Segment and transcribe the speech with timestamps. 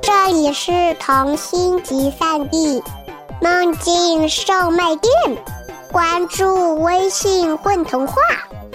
[0.00, 2.82] 这里是童心集散地，
[3.42, 5.12] 梦境售卖店。
[5.92, 8.14] 关注微信“混童话”，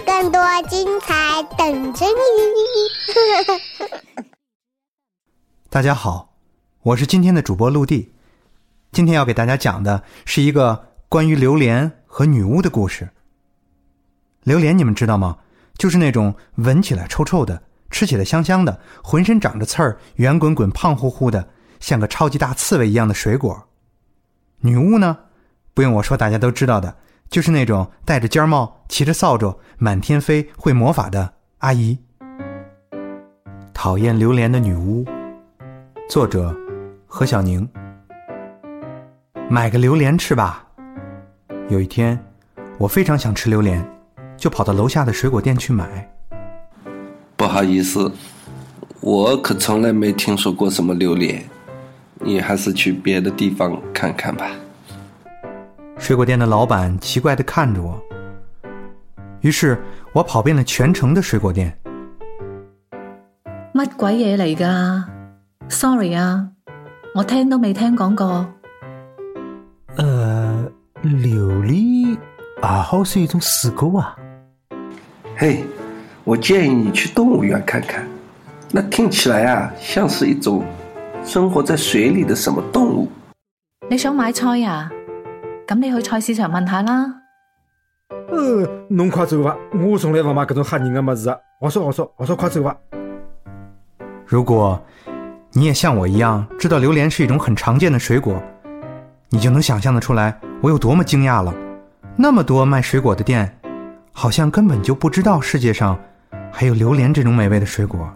[0.06, 2.12] 更多精彩等着你。
[5.68, 6.34] 大家好，
[6.82, 8.14] 我是今天的主播陆地。
[8.92, 13.08] 今天要给大家讲的是一个关于榴莲和女巫的故事。
[14.44, 15.38] 榴莲你们知道吗？
[15.76, 17.64] 就是那种闻起来臭臭的。
[17.90, 21.48] 吃起来香香的，浑身长着刺儿，圆滚滚、胖乎乎的，
[21.80, 23.68] 像个超级大刺猬一样的水果。
[24.60, 25.18] 女巫呢，
[25.74, 26.94] 不用我说，大家都知道的，
[27.28, 31.98] 就是那种戴着尖帽、骑着扫帚、满天飞、会魔法的阿姨。
[33.72, 35.04] 讨厌榴莲的女巫，
[36.08, 36.54] 作者
[37.06, 37.68] 何小宁。
[39.48, 40.66] 买个榴莲吃吧。
[41.70, 42.18] 有一天，
[42.78, 43.82] 我非常想吃榴莲，
[44.36, 46.08] 就跑到楼下的水果店去买。
[47.50, 48.08] 不好意思，
[49.00, 51.44] 我可从来没听说过什么榴莲，
[52.20, 54.48] 你还是去别的地方看看吧。
[55.98, 58.00] 水果店的老板奇怪的看着我，
[59.40, 59.76] 于是
[60.12, 61.76] 我跑遍了全城的水果店。
[63.74, 65.04] 乜鬼嘢嚟噶
[65.68, 66.46] ？Sorry 啊，
[67.16, 68.46] 我听都未听讲过。
[69.96, 70.70] 呃，
[71.02, 72.16] 榴莲
[72.62, 74.16] 啊，好似一种水果啊。
[75.36, 75.64] 嘿。
[76.24, 78.06] 我建议你去动物园看看，
[78.70, 80.62] 那听起来啊，像是一种
[81.24, 83.10] 生活在水里的什么动物。
[83.88, 84.90] 你想买菜呀？
[85.66, 87.14] 咁你去菜市场问下啦。
[88.28, 91.38] 呃，侬快走吧，我从来不买这种吓人的么子啊！
[91.60, 92.76] 我说我说我说快走吧。
[94.26, 94.80] 如果
[95.52, 98.40] 你也像我一样知道榴莲是一种很常见的水果，
[99.30, 101.52] 你就能想象得出来我有多么惊讶了。
[102.14, 103.58] 那么多卖水果的店，
[104.12, 105.98] 好像根本就不知道世界上。
[106.52, 108.08] 还有榴莲这种美味的水果。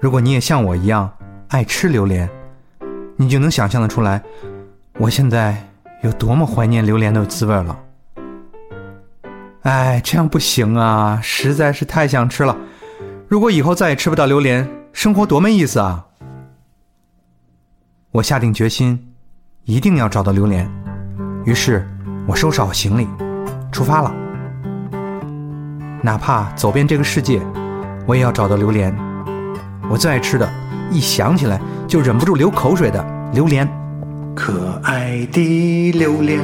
[0.00, 1.10] 如果你也像我一样
[1.48, 2.28] 爱吃榴莲，
[3.16, 4.22] 你就能想象的出来，
[4.98, 5.56] 我现在
[6.02, 7.78] 有多么怀念榴莲的滋味了。
[9.62, 12.56] 哎，这样不行啊，实在是太想吃了。
[13.28, 16.06] 如果以后再也吃不到榴莲，生活多没意思啊！
[18.12, 19.12] 我下定决心，
[19.64, 20.68] 一定要找到榴莲。
[21.44, 21.86] 于是，
[22.26, 23.06] 我收拾好行李，
[23.70, 24.12] 出发了。
[26.02, 27.40] 哪怕走遍这个世界，
[28.06, 28.94] 我也要找到榴莲。
[29.90, 30.50] 我最爱吃的，
[30.90, 33.68] 一想起来就忍不住流口水的榴莲。
[34.34, 36.40] 可爱的榴莲，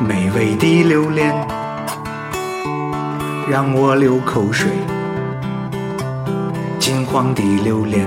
[0.00, 1.32] 美味的榴莲，
[3.48, 4.68] 让我流口水。
[6.80, 8.04] 金黄的榴莲，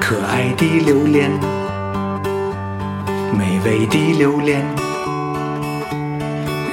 [0.00, 1.30] 可爱的榴莲，
[3.36, 4.87] 美味的榴莲。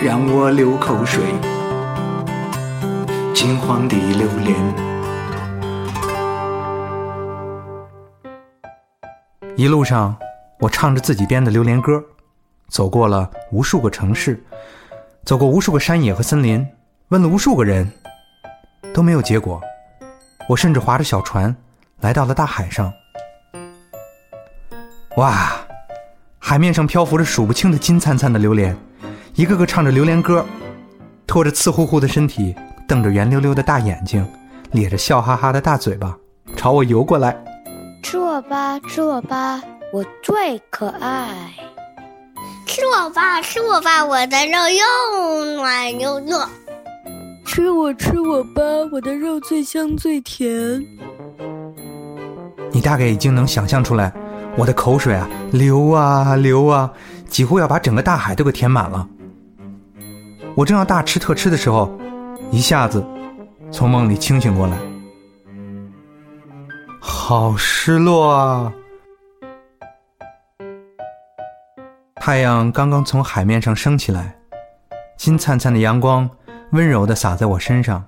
[0.06, 1.24] 让我流口水，
[3.34, 4.56] 金黄的榴莲。
[9.56, 10.16] 一路上，
[10.60, 12.00] 我唱着自己编的榴莲歌，
[12.70, 14.40] 走过了无数个城市，
[15.24, 16.64] 走过无数个山野和森林，
[17.08, 17.92] 问了无数个人，
[18.94, 19.60] 都没有结果。
[20.48, 21.56] 我甚至划着小船
[22.02, 22.94] 来到了大海上，
[25.18, 25.50] 哇，
[26.38, 28.78] 海面上漂浮着数不清的金灿灿的榴莲。
[29.36, 30.46] 一个个唱着榴莲歌，
[31.28, 32.56] 拖着刺乎乎的身体，
[32.88, 34.26] 瞪着圆溜溜的大眼睛，
[34.72, 36.18] 咧着笑哈哈的大嘴巴，
[36.56, 37.36] 朝我游过来。
[38.02, 41.54] 吃我吧，吃我吧，我最可爱。
[42.66, 46.48] 吃我吧，吃我吧，我的肉又软又糯。
[47.46, 48.62] 吃我，吃我吧，
[48.94, 50.50] 我的肉最香最甜。
[52.72, 54.14] 你大概已经能想象出来，
[54.56, 56.90] 我的口水啊，流啊流啊，
[57.28, 59.06] 几乎要把整个大海都给填满了。
[60.56, 61.92] 我正要大吃特吃的时候，
[62.50, 63.06] 一下子
[63.72, 64.78] 从梦里清醒过来，
[67.02, 68.74] 好失落啊！
[72.16, 74.34] 太阳刚刚从海面上升起来，
[75.18, 76.30] 金灿灿的阳光
[76.72, 78.02] 温柔的洒在我身上，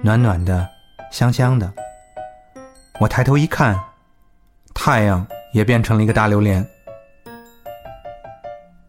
[0.00, 0.66] 暖暖的，
[1.10, 1.70] 香香的。
[3.00, 3.78] 我抬头一看，
[4.72, 6.66] 太阳也变成了一个大榴莲。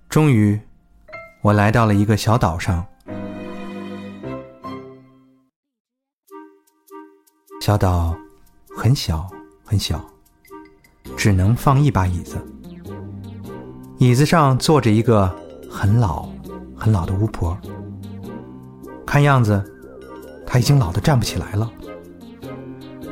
[0.08, 0.58] 终于，
[1.42, 2.86] 我来到了一个小岛上。
[7.65, 8.13] 小岛
[8.75, 9.25] 很小
[9.63, 10.04] 很小，
[11.15, 12.36] 只能放一把椅子。
[14.00, 15.33] 椅子上坐着一个
[15.71, 16.27] 很老
[16.75, 17.57] 很老的巫婆，
[19.06, 19.63] 看样子
[20.45, 21.71] 她已经老得站不起来了，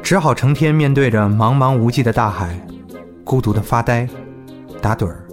[0.04, 2.60] 只好成天面对着茫茫无际的大海，
[3.24, 4.06] 孤独的发呆、
[4.82, 5.26] 打盹儿。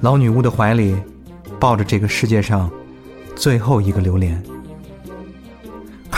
[0.00, 0.96] 老女巫的怀里
[1.58, 2.70] 抱着这个世界上
[3.34, 4.40] 最后一个榴莲。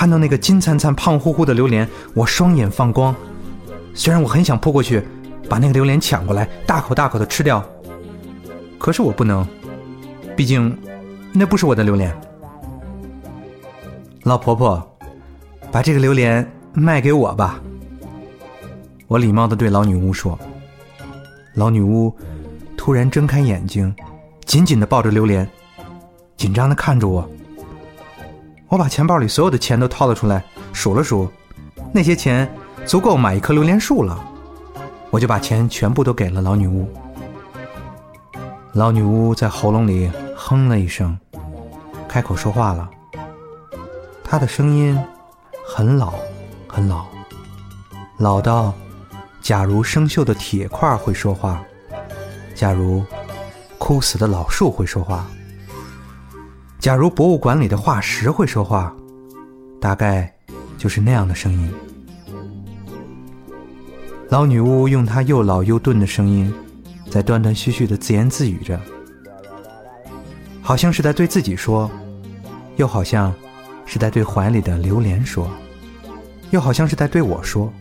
[0.02, 3.14] 看到那个金灿灿、胖乎乎的榴莲，我双眼放光。
[3.94, 5.00] 虽然我很想扑过去，
[5.48, 7.64] 把那个榴莲抢过来，大口大口的吃掉，
[8.80, 9.46] 可是我不能，
[10.36, 10.76] 毕竟
[11.32, 12.12] 那不是我的榴莲。
[14.24, 14.84] 老婆婆，
[15.70, 17.62] 把这个榴莲卖给我吧。
[19.06, 20.36] 我礼貌的对老女巫说。
[21.54, 22.12] 老女巫
[22.76, 23.94] 突然睁开眼睛，
[24.46, 25.48] 紧紧的抱着榴莲，
[26.36, 27.24] 紧张的看着我。
[28.72, 30.42] 我把钱包里所有的钱都掏了出来，
[30.72, 31.30] 数了数，
[31.92, 32.50] 那些钱
[32.86, 34.18] 足够买一棵榴莲树了。
[35.10, 36.90] 我就把钱全部都给了老女巫。
[38.72, 41.14] 老女巫在喉咙里哼了一声，
[42.08, 42.88] 开口说话了。
[44.24, 44.98] 她的声音
[45.66, 46.14] 很老，
[46.66, 47.04] 很老，
[48.16, 48.72] 老到，
[49.42, 51.62] 假如生锈的铁块会说话，
[52.54, 53.04] 假如
[53.76, 55.26] 枯死的老树会说话。
[56.82, 58.92] 假如博物馆里的化石会说话，
[59.80, 60.28] 大概
[60.76, 61.72] 就是那样的声音。
[64.28, 66.52] 老女巫用她又老又钝的声音，
[67.08, 68.80] 在断断续续的自言自语着，
[70.60, 71.88] 好像是在对自己说，
[72.74, 73.32] 又好像
[73.86, 75.48] 是在对怀里的榴莲说，
[76.50, 77.72] 又好像是在对我说。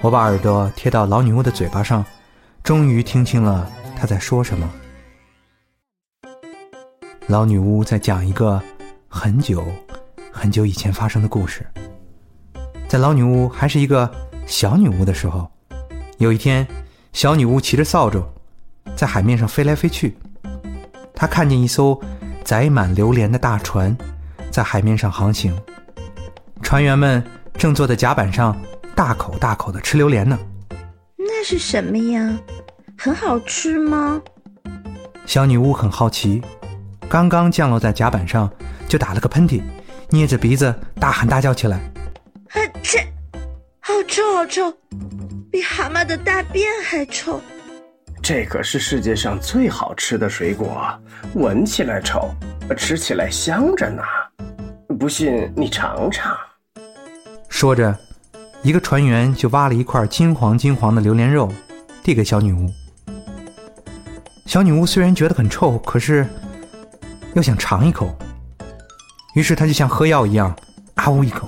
[0.00, 2.04] 我把耳朵贴到老女巫的嘴巴上，
[2.64, 4.68] 终于听清了她在说什么。
[7.28, 8.62] 老女巫在讲一个
[9.08, 9.66] 很久
[10.30, 11.66] 很久以前发生的故事。
[12.86, 14.08] 在老女巫还是一个
[14.46, 15.50] 小女巫的时候，
[16.18, 16.64] 有一天，
[17.12, 18.22] 小女巫骑着扫帚
[18.94, 20.16] 在海面上飞来飞去。
[21.16, 22.00] 她看见一艘
[22.44, 23.96] 载满榴莲的大船
[24.48, 25.52] 在海面上航行，
[26.62, 27.20] 船员们
[27.54, 28.56] 正坐在甲板上
[28.94, 30.38] 大口大口的吃榴莲呢。
[31.16, 32.38] 那是什么呀？
[32.96, 34.22] 很好吃吗？
[35.26, 36.40] 小女巫很好奇。
[37.08, 38.50] 刚刚降落在甲板上，
[38.88, 39.62] 就打了个喷嚏，
[40.10, 41.78] 捏着鼻子大喊大叫起来
[42.50, 43.06] ：“啊切，
[43.80, 44.72] 好臭好臭，
[45.50, 47.40] 比蛤蟆的大便还臭！
[48.20, 50.82] 这可是世界上最好吃的水果，
[51.34, 52.28] 闻起来臭，
[52.76, 54.02] 吃起来香着呢。
[54.98, 56.36] 不信你尝尝。”
[57.48, 57.96] 说着，
[58.62, 61.52] 一个船员就挖了一块金黄金黄的榴莲肉，
[62.02, 62.68] 递给小女巫。
[64.44, 66.26] 小女巫虽然觉得很臭，可是。
[67.36, 68.16] 又想尝一口，
[69.34, 70.56] 于是他就像喝药一样，
[70.94, 71.46] 啊呜一口，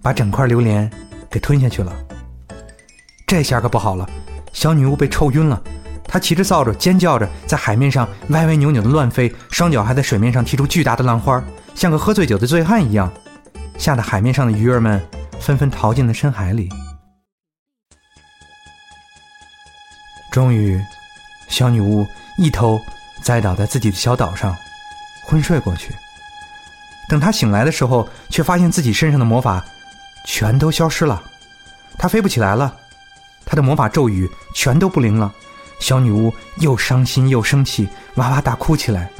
[0.00, 0.88] 把整块榴莲
[1.28, 1.92] 给吞下去了。
[3.26, 4.08] 这下可不好了，
[4.52, 5.60] 小女巫被臭晕了，
[6.06, 11.42] 她骑着扫帚，尖叫着在海面上歪歪扭扭的乱飞，双脚还在水面上踢出巨大的浪花，
[11.74, 13.12] 像个喝醉酒的醉汉一样，
[13.76, 15.04] 吓得海面上的鱼儿们
[15.40, 16.68] 纷纷逃进了深海里。
[20.30, 20.80] 终于，
[21.48, 22.06] 小女巫
[22.38, 22.80] 一头
[23.22, 24.54] 栽倒在自己的小岛上。
[25.24, 25.94] 昏睡过去。
[27.08, 29.64] 等他醒来的时候，却发现自己身上的魔法
[30.26, 31.22] 全都消失了，
[31.98, 32.74] 他飞不起来了，
[33.44, 35.32] 他的魔法咒语全都不灵了。
[35.80, 39.10] 小女巫又伤心又生气，哇哇大哭起来。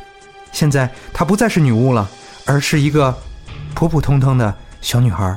[0.52, 2.08] 现在她不再是女巫了，
[2.46, 3.14] 而是一个
[3.74, 5.36] 普普通通的小女孩。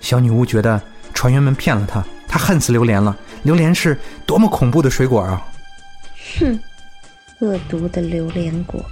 [0.00, 0.80] 小女巫觉得
[1.12, 3.14] 船员们骗了她，她恨死榴莲了。
[3.42, 5.46] 榴莲是多么恐怖的水果啊！
[6.40, 6.58] 哼。
[7.40, 8.82] 恶毒的榴莲果，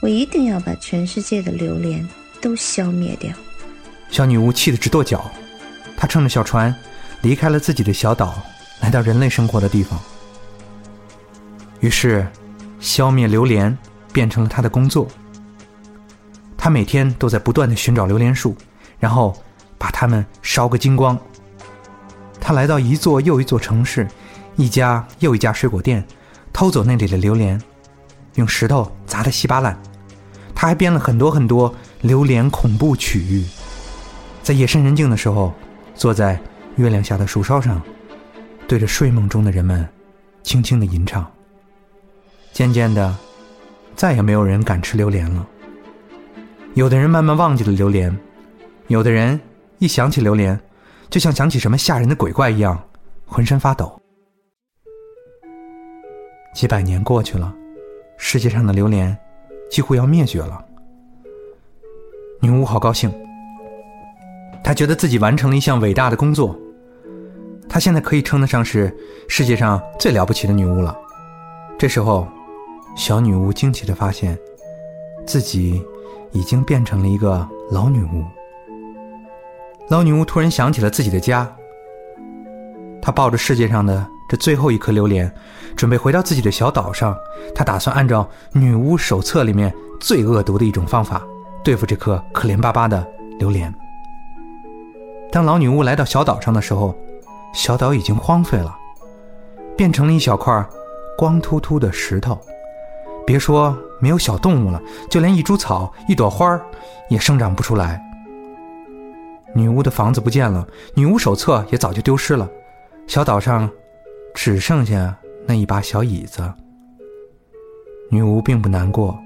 [0.00, 2.08] 我一定要把全世界的榴莲
[2.40, 3.32] 都消灭掉！
[4.10, 5.28] 小女巫气得直跺脚，
[5.96, 6.72] 她乘着小船
[7.22, 8.40] 离开了自己的小岛，
[8.80, 9.98] 来到人类生活的地方。
[11.80, 12.24] 于是，
[12.78, 13.76] 消灭榴莲
[14.12, 15.08] 变成了她的工作。
[16.56, 18.56] 她每天都在不断的寻找榴莲树，
[19.00, 19.36] 然后
[19.78, 21.18] 把它们烧个精光。
[22.40, 24.06] 她来到一座又一座城市，
[24.54, 26.06] 一家又一家水果店。
[26.62, 27.60] 偷走那里的榴莲，
[28.36, 29.76] 用石头砸得稀巴烂。
[30.54, 33.44] 他还编了很多很多榴莲恐怖曲，
[34.44, 35.52] 在夜深人静的时候，
[35.96, 36.40] 坐在
[36.76, 37.82] 月亮下的树梢上，
[38.68, 39.84] 对着睡梦中的人们
[40.44, 41.28] 轻轻的吟唱。
[42.52, 43.12] 渐渐的，
[43.96, 45.44] 再也没有人敢吃榴莲了。
[46.74, 48.16] 有的人慢慢忘记了榴莲，
[48.86, 49.40] 有的人
[49.80, 50.56] 一想起榴莲，
[51.10, 52.80] 就像想起什么吓人的鬼怪一样，
[53.26, 54.00] 浑身发抖。
[56.52, 57.52] 几百年过去了，
[58.18, 59.16] 世界上的榴莲
[59.70, 60.62] 几乎要灭绝了。
[62.40, 63.10] 女巫好高兴，
[64.62, 66.54] 她觉得自己完成了一项伟大的工作。
[67.68, 68.94] 她现在可以称得上是
[69.28, 70.94] 世界上最了不起的女巫了。
[71.78, 72.28] 这时候，
[72.96, 74.38] 小女巫惊奇的发现，
[75.26, 75.82] 自己
[76.32, 78.22] 已经变成了一个老女巫。
[79.88, 81.50] 老女巫突然想起了自己的家，
[83.00, 84.06] 她抱着世界上的。
[84.32, 85.30] 这最后一颗榴莲，
[85.76, 87.14] 准备回到自己的小岛上。
[87.54, 89.70] 他打算按照女巫手册里面
[90.00, 91.22] 最恶毒的一种方法，
[91.62, 93.06] 对付这颗可怜巴巴的
[93.38, 93.70] 榴莲。
[95.30, 96.96] 当老女巫来到小岛上的时候，
[97.52, 98.74] 小岛已经荒废了，
[99.76, 100.66] 变成了一小块
[101.18, 102.40] 光秃秃的石头。
[103.26, 106.58] 别说没有小动物了，就连一株草、一朵花
[107.10, 108.02] 也生长不出来。
[109.54, 112.48] 女巫的房子不见了，女巫手册也早就丢失了，
[113.06, 113.68] 小岛上
[114.34, 116.42] 只剩下那一把小椅子。
[118.10, 119.18] 女巫并不难过，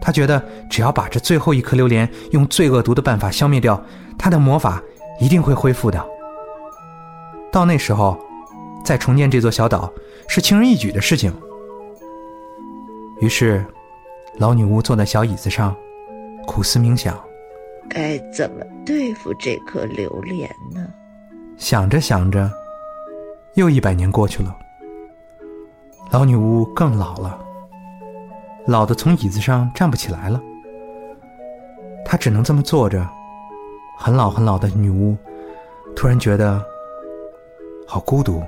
[0.00, 3.82] 她觉得只要把这最后一颗榴莲用最恶毒的办法消灭掉，
[4.18, 4.82] 她的魔法
[5.20, 6.02] 一定会恢复的。
[7.52, 8.18] 到那时候，
[8.84, 9.92] 再重建这座小岛
[10.28, 11.34] 是轻而易举的事情。
[13.20, 13.64] 于是，
[14.38, 15.76] 老女巫坐在小椅子上，
[16.46, 17.20] 苦思冥想。
[17.90, 20.86] 该怎么对付这颗榴莲呢？
[21.58, 22.50] 想着想着，
[23.54, 24.56] 又一百年过去了。
[26.10, 27.38] 老女巫更老了，
[28.66, 30.40] 老的从椅子上站不起来了。
[32.04, 33.08] 她只能这么坐着。
[33.98, 35.14] 很老很老的女巫
[35.94, 36.64] 突然觉得
[37.86, 38.42] 好孤独。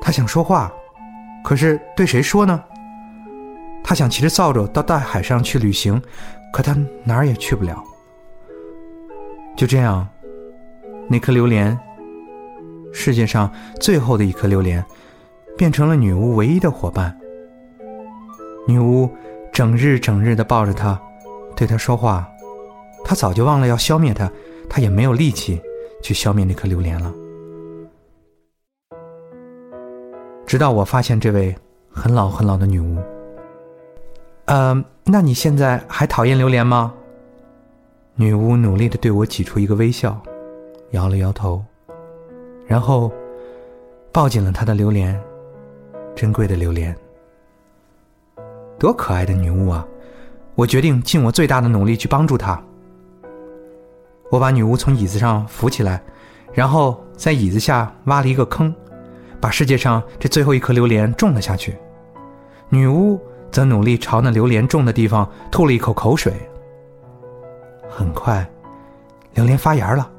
[0.00, 0.72] 她想说话，
[1.42, 2.62] 可是对谁说呢？
[3.82, 6.00] 她想骑着扫帚到大海上去旅行。
[6.52, 7.84] 可他哪儿也去不了。
[9.54, 10.08] 就这样，
[11.06, 11.78] 那颗榴莲，
[12.98, 14.82] 世界上最后的一颗榴莲，
[15.54, 17.14] 变成了女巫唯一的伙伴。
[18.66, 19.08] 女巫
[19.52, 20.98] 整日整日的抱着它，
[21.54, 22.26] 对它说话。
[23.04, 24.32] 她早就忘了要消灭它，
[24.66, 25.60] 她也没有力气
[26.02, 27.12] 去消灭那颗榴莲了。
[30.46, 31.54] 直到我发现这位
[31.90, 32.96] 很老很老的女巫。
[34.46, 36.94] 呃，那你现在还讨厌榴莲吗？
[38.14, 40.18] 女巫努力的对我挤出一个微笑，
[40.92, 41.62] 摇了摇头，
[42.66, 43.12] 然后
[44.12, 45.18] 抱紧了她的榴莲，
[46.14, 46.94] 珍贵的榴莲。
[48.78, 49.86] 多可爱的女巫啊！
[50.54, 52.62] 我决定尽我最大的努力去帮助她。
[54.30, 56.02] 我把女巫从椅子上扶起来，
[56.52, 58.74] 然后在椅子下挖了一个坑，
[59.40, 61.76] 把世界上这最后一颗榴莲种了下去。
[62.68, 63.20] 女巫。
[63.48, 66.34] 则努力朝那榴莲种的地方吐了一口口水。
[67.88, 68.46] 很快，
[69.32, 70.10] 榴莲发芽了，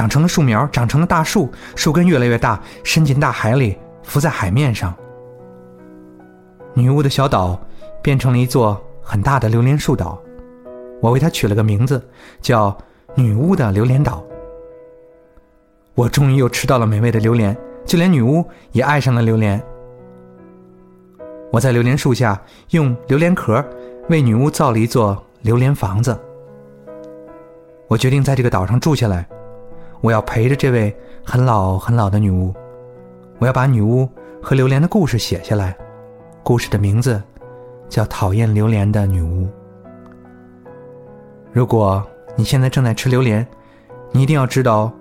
[0.00, 4.94] 长成了树苗，长成了大树，树根越来越大，伸进大海里，浮在海面上。
[6.72, 7.60] 女巫的小岛
[8.00, 10.18] 变成了一座很大的榴莲树岛，
[11.02, 12.02] 我为它取了个名字，
[12.40, 12.74] 叫
[13.14, 14.24] “女巫的榴莲岛”。
[15.94, 17.54] 我终于又吃到了美味的榴莲，
[17.84, 18.42] 就连女巫
[18.72, 19.62] 也爱上了榴莲。
[21.52, 22.40] 我在榴莲树下
[22.70, 23.62] 用榴莲壳
[24.08, 26.18] 为女巫造了一座榴莲房子。
[27.86, 29.28] 我决定在这个岛上住下来，
[30.00, 32.54] 我要陪着这位很老很老的女巫。
[33.38, 34.08] 我要把女巫
[34.42, 35.76] 和榴莲的故事写下来，
[36.42, 37.22] 故事的名字
[37.88, 39.44] 叫《讨厌榴莲的女巫》。
[41.52, 42.02] 如果
[42.36, 43.46] 你现在正在吃榴莲，
[44.12, 44.92] 你一定要知道，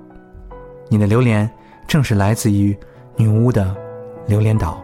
[0.88, 1.50] 你的榴莲
[1.88, 2.77] 正是来自于
[3.15, 3.75] 女巫的
[4.25, 4.82] 榴莲岛。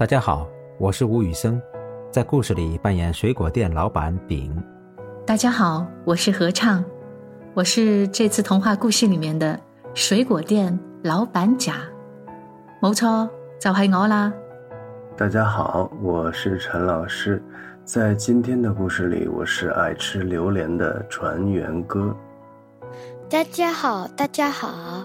[0.00, 1.60] 大家好，我是吴宇森，
[2.10, 4.50] 在故事里扮演水果店老板丙。
[5.26, 6.82] 大家好，我是合唱，
[7.52, 9.60] 我是这次童话故事里面的
[9.92, 11.74] 水果店老板甲。
[12.80, 13.28] 冇错，
[13.58, 14.32] 就系我啦。
[15.18, 17.42] 大家好，我是陈老师，
[17.84, 22.16] 在今天的故事里，我是爱吃榴莲的船员哥。
[23.28, 25.04] 大家好，大家好，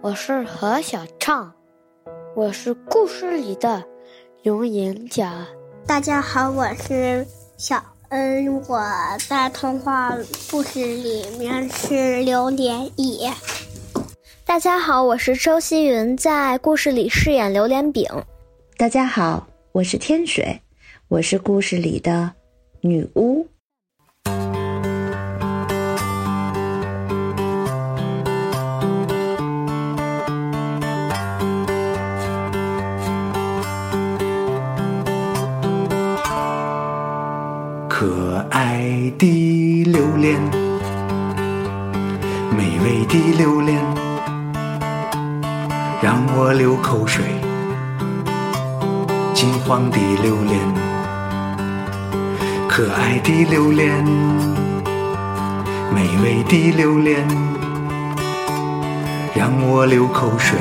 [0.00, 1.52] 我是何小畅，
[2.36, 3.82] 我是故事里的。
[4.44, 5.44] 永言讲，
[5.84, 7.26] 大家好，我是
[7.56, 8.80] 小恩，我
[9.28, 10.16] 在童话
[10.48, 13.28] 故事里面是榴莲乙。
[14.44, 18.06] 大家好，我是周希云，在故事里饰演榴莲饼。
[18.76, 20.60] 大家好，我是天水，
[21.08, 22.32] 我是故事里的
[22.80, 23.44] 女巫。
[39.08, 40.38] 爱的榴莲，
[42.54, 43.82] 美味的榴莲，
[46.02, 47.24] 让我流口水。
[49.32, 50.60] 金黄的榴莲，
[52.68, 54.04] 可爱的榴莲，
[55.94, 57.26] 美味的榴莲，
[59.34, 60.58] 让我流口水。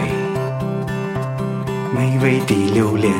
[1.94, 3.12] 美味的榴莲。